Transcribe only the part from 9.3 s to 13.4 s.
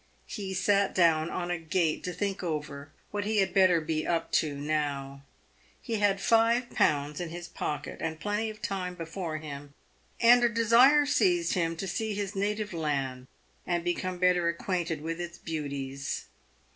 him, and a desire seized him to see his native land,